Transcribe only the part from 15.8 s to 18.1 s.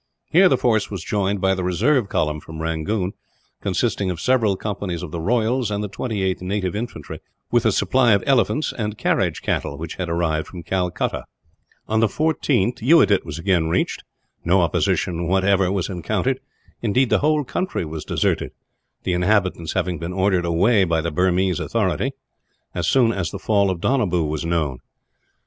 encountered; indeed, the whole country was